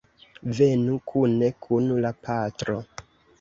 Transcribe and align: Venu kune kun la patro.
Venu 0.59 0.95
kune 1.11 1.51
kun 1.67 1.93
la 2.07 2.13
patro. 2.25 2.79